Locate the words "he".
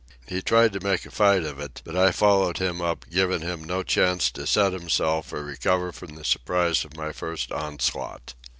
0.25-0.41